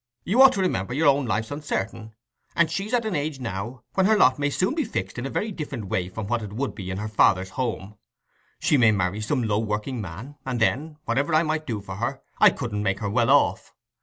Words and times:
You 0.23 0.41
ought 0.41 0.53
to 0.53 0.61
remember 0.61 0.95
your 0.95 1.05
own 1.09 1.27
life's 1.27 1.51
uncertain, 1.51 2.15
and 2.55 2.71
she's 2.71 2.91
at 2.91 3.05
an 3.05 3.15
age 3.15 3.39
now 3.39 3.83
when 3.93 4.07
her 4.07 4.17
lot 4.17 4.39
may 4.39 4.49
soon 4.49 4.73
be 4.73 4.83
fixed 4.83 5.19
in 5.19 5.27
a 5.27 5.29
way 5.29 5.33
very 5.33 5.51
different 5.51 5.91
from 6.15 6.25
what 6.25 6.41
it 6.41 6.53
would 6.53 6.73
be 6.73 6.89
in 6.89 6.97
her 6.97 7.07
father's 7.07 7.51
home: 7.51 7.99
she 8.57 8.77
may 8.77 8.91
marry 8.91 9.21
some 9.21 9.43
low 9.43 9.59
working 9.59 10.01
man, 10.01 10.37
and 10.43 10.59
then, 10.59 10.97
whatever 11.05 11.35
I 11.35 11.43
might 11.43 11.67
do 11.67 11.81
for 11.81 11.97
her, 11.97 12.19
I 12.39 12.49
couldn't 12.49 12.81
make 12.81 12.97
her 12.97 13.11
well 13.11 13.29
off. 13.29 13.75